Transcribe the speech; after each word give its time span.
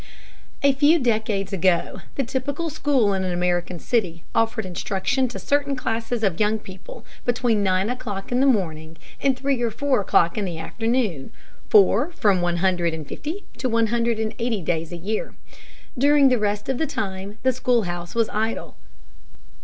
A 0.63 0.73
few 0.73 0.97
decades 0.97 1.53
ago, 1.53 2.01
the 2.15 2.23
typical 2.23 2.71
school 2.71 3.13
in 3.13 3.23
an 3.23 3.31
American 3.31 3.77
city 3.77 4.23
offered 4.33 4.65
instruction 4.65 5.27
to 5.27 5.37
certain 5.37 5.75
classes 5.75 6.23
of 6.23 6.39
young 6.39 6.57
people 6.57 7.05
between 7.23 7.61
nine 7.61 7.87
o'clock 7.87 8.31
in 8.31 8.39
the 8.39 8.47
morning 8.47 8.97
and 9.21 9.37
three 9.37 9.61
or 9.61 9.69
four 9.69 10.01
o'clock 10.01 10.39
in 10.39 10.45
the 10.45 10.57
afternoon, 10.57 11.31
for 11.69 12.09
from 12.13 12.41
150 12.41 13.43
to 13.59 13.69
180 13.69 14.61
days 14.63 14.91
a 14.91 14.97
year. 14.97 15.35
During 15.95 16.29
the 16.29 16.39
rest 16.39 16.67
of 16.67 16.79
the 16.79 16.87
time 16.87 17.37
the 17.43 17.53
schoolhouse 17.53 18.15
was 18.15 18.27
idle. 18.29 18.77